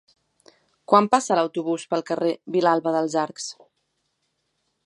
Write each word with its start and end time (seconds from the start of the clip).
Quan 0.93 1.09
passa 1.15 1.37
l'autobús 1.39 1.85
pel 1.93 2.05
carrer 2.09 2.33
Vilalba 2.57 2.97
dels 2.99 3.19
Arcs? 3.29 3.51